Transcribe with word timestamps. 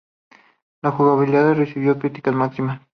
La 0.81 0.89
jugabilidad 0.89 1.53
recibió 1.53 1.99
críticas 1.99 2.33
mixtas. 2.33 2.81